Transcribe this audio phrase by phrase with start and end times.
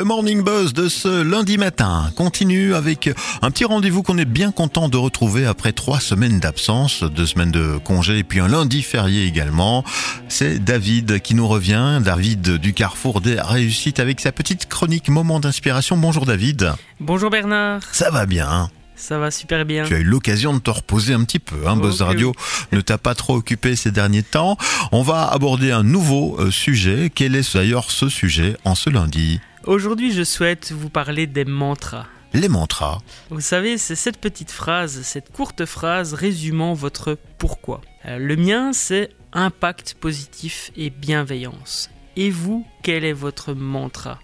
[0.00, 3.10] Le Morning Buzz de ce lundi matin continue avec
[3.42, 7.50] un petit rendez-vous qu'on est bien content de retrouver après trois semaines d'absence, deux semaines
[7.50, 9.84] de congé et puis un lundi férié également.
[10.30, 15.38] C'est David qui nous revient, David du Carrefour des réussites avec sa petite chronique moment
[15.38, 15.98] d'inspiration.
[15.98, 16.72] Bonjour David.
[16.98, 17.82] Bonjour Bernard.
[17.92, 19.84] Ça va bien ça va super bien.
[19.84, 21.66] Tu as eu l'occasion de te reposer un petit peu.
[21.66, 22.34] Hein, Buzz Radio
[22.72, 24.58] ne t'a pas trop occupé ces derniers temps.
[24.92, 27.10] On va aborder un nouveau euh, sujet.
[27.14, 29.40] Quel est d'ailleurs ce sujet en ce lundi?
[29.66, 32.06] Aujourd'hui, je souhaite vous parler des mantras.
[32.32, 33.02] Les mantras.
[33.28, 37.82] Vous savez, c'est cette petite phrase, cette courte phrase résumant votre pourquoi.
[38.06, 41.90] Euh, le mien, c'est impact positif et bienveillance.
[42.16, 44.18] Et vous, quel est votre mantra?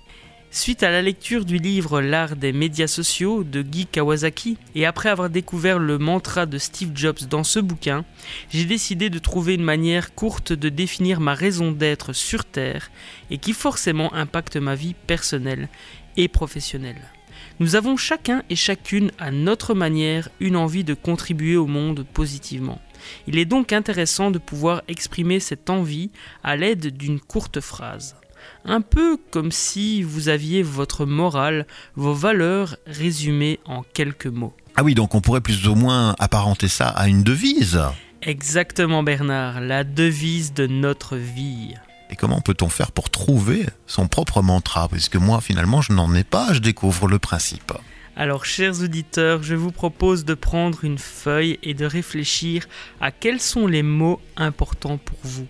[0.56, 5.10] Suite à la lecture du livre L'art des médias sociaux de Guy Kawasaki, et après
[5.10, 8.06] avoir découvert le mantra de Steve Jobs dans ce bouquin,
[8.48, 12.90] j'ai décidé de trouver une manière courte de définir ma raison d'être sur Terre
[13.30, 15.68] et qui forcément impacte ma vie personnelle
[16.16, 17.12] et professionnelle.
[17.60, 22.80] Nous avons chacun et chacune à notre manière une envie de contribuer au monde positivement.
[23.26, 26.10] Il est donc intéressant de pouvoir exprimer cette envie
[26.42, 28.16] à l'aide d'une courte phrase
[28.64, 34.54] un peu comme si vous aviez votre morale, vos valeurs résumées en quelques mots.
[34.76, 37.80] Ah oui, donc on pourrait plus ou moins apparenter ça à une devise.
[38.22, 41.74] Exactement Bernard, la devise de notre vie.
[42.10, 44.88] Et comment peut-on faire pour trouver son propre mantra?
[44.88, 47.72] Puisque moi finalement je n'en ai pas, je découvre le principe.
[48.16, 52.66] Alors chers auditeurs, je vous propose de prendre une feuille et de réfléchir
[53.00, 55.46] à quels sont les mots importants pour vous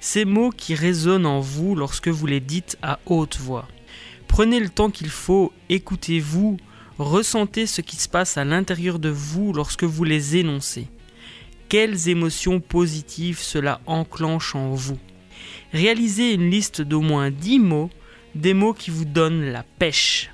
[0.00, 3.68] ces mots qui résonnent en vous lorsque vous les dites à haute voix.
[4.26, 6.56] Prenez le temps qu'il faut, écoutez-vous,
[6.98, 10.86] ressentez ce qui se passe à l'intérieur de vous lorsque vous les énoncez.
[11.68, 14.98] Quelles émotions positives cela enclenche en vous.
[15.72, 17.90] Réalisez une liste d'au moins 10 mots,
[18.34, 20.30] des mots qui vous donnent la pêche.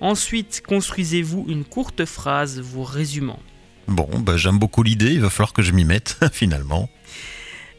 [0.00, 3.38] Ensuite, construisez-vous une courte phrase vous résumant.
[3.86, 6.88] Bon, bah j'aime beaucoup l'idée, il va falloir que je m'y mette finalement.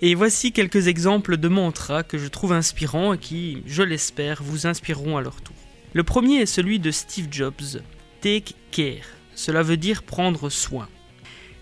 [0.03, 4.65] Et voici quelques exemples de mantras que je trouve inspirants et qui, je l'espère, vous
[4.65, 5.55] inspireront à leur tour.
[5.93, 7.83] Le premier est celui de Steve Jobs,
[8.19, 9.05] Take Care.
[9.35, 10.89] Cela veut dire prendre soin.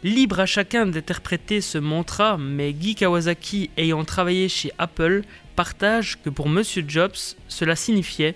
[0.03, 5.23] Libre à chacun d'interpréter ce mantra, mais Guy Kawasaki, ayant travaillé chez Apple,
[5.57, 8.35] partage que pour Monsieur Jobs, cela signifiait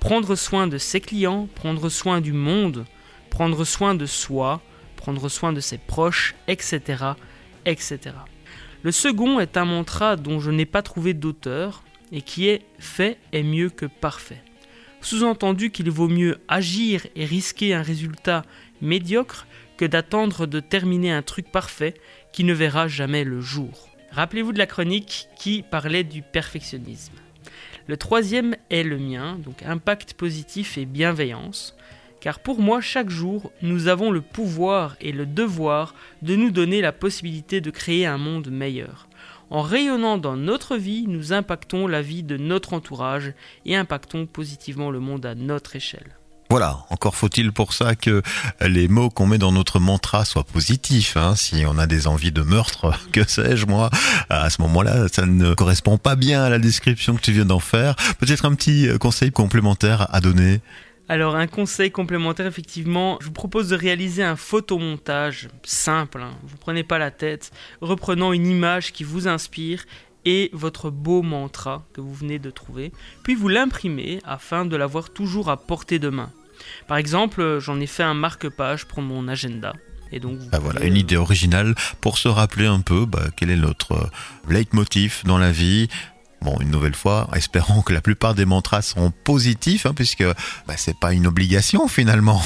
[0.00, 2.86] prendre soin de ses clients, prendre soin du monde,
[3.30, 4.60] prendre soin de soi,
[4.96, 7.12] prendre soin de ses proches, etc.,
[7.64, 8.14] etc.
[8.84, 13.16] Le second est un mantra dont je n'ai pas trouvé d'auteur et qui est fait
[13.32, 14.42] est mieux que parfait.
[15.00, 18.44] Sous-entendu qu'il vaut mieux agir et risquer un résultat
[18.82, 19.46] médiocre
[19.78, 21.94] que d'attendre de terminer un truc parfait
[22.30, 23.88] qui ne verra jamais le jour.
[24.10, 27.14] Rappelez-vous de la chronique qui parlait du perfectionnisme.
[27.86, 31.74] Le troisième est le mien, donc impact positif et bienveillance
[32.24, 36.80] car pour moi chaque jour, nous avons le pouvoir et le devoir de nous donner
[36.80, 39.08] la possibilité de créer un monde meilleur.
[39.50, 43.34] En rayonnant dans notre vie, nous impactons la vie de notre entourage
[43.66, 46.16] et impactons positivement le monde à notre échelle.
[46.48, 48.22] Voilà, encore faut-il pour ça que
[48.62, 51.18] les mots qu'on met dans notre mantra soient positifs.
[51.18, 51.36] Hein.
[51.36, 53.90] Si on a des envies de meurtre, que sais-je moi,
[54.30, 57.60] à ce moment-là, ça ne correspond pas bien à la description que tu viens d'en
[57.60, 57.96] faire.
[58.18, 60.62] Peut-être un petit conseil complémentaire à donner?
[61.08, 66.32] Alors un conseil complémentaire effectivement, je vous propose de réaliser un photomontage simple, hein.
[66.42, 67.50] vous prenez pas la tête,
[67.80, 69.84] reprenant une image qui vous inspire
[70.24, 72.92] et votre beau mantra que vous venez de trouver,
[73.22, 76.30] puis vous l'imprimez afin de l'avoir toujours à portée de main.
[76.86, 79.74] Par exemple, j'en ai fait un marque-page pour mon agenda.
[80.12, 83.56] Et donc bah voilà, une idée originale pour se rappeler un peu bah, quel est
[83.56, 84.10] notre
[84.48, 85.88] leitmotiv dans la vie,
[86.44, 90.24] Bon, une nouvelle fois, espérons que la plupart des mantras sont positifs, hein, puisque
[90.66, 92.42] bah, c'est pas une obligation finalement.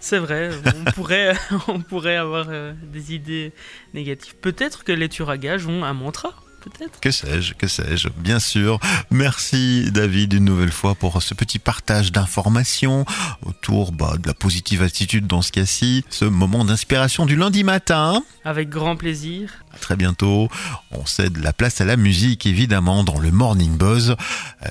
[0.00, 1.34] C'est vrai, on pourrait,
[1.68, 3.52] on pourrait avoir euh, des idées
[3.92, 4.34] négatives.
[4.36, 6.34] Peut-être que les tueurs à gages ont un mantra
[6.70, 7.00] peut-être.
[7.00, 8.78] Que sais-je, que sais-je, bien sûr.
[9.10, 13.04] Merci David une nouvelle fois pour ce petit partage d'informations
[13.44, 18.22] autour bah, de la positive attitude dans ce cas-ci, ce moment d'inspiration du lundi matin.
[18.44, 19.64] Avec grand plaisir.
[19.72, 20.48] À très bientôt.
[20.90, 24.16] On cède la place à la musique évidemment dans le Morning Buzz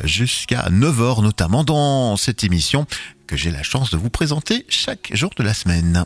[0.03, 2.85] jusqu'à 9h notamment dans cette émission
[3.27, 6.05] que j'ai la chance de vous présenter chaque jour de la semaine.